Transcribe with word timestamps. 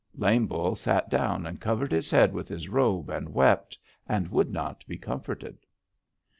"Lame 0.17 0.47
Bull 0.47 0.75
sat 0.75 1.11
down 1.11 1.45
and 1.45 1.61
covered 1.61 1.91
his 1.91 2.09
head 2.09 2.33
with 2.33 2.47
his 2.47 2.67
robe, 2.67 3.11
and 3.11 3.35
wept, 3.35 3.77
and 4.09 4.29
would 4.29 4.51
not 4.51 4.83
be 4.87 4.97
comforted. 4.97 5.59